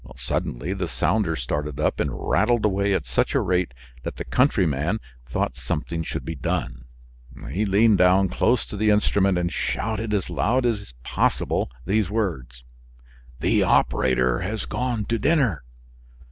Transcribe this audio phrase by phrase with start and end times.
[0.17, 4.99] Suddenly the sounder started up and rattled away at such a rate that the countryman
[5.27, 6.85] thought something should be done.
[7.51, 12.63] He leaned down close to the instrument and shouted as loudly as possible these words:
[13.41, 15.63] "The operator has gone to dinner."